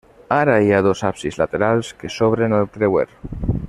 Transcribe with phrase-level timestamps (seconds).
[0.35, 3.09] Ara hi ha dos absis laterals, que s'obren al creuer.